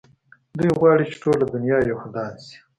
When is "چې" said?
1.11-1.17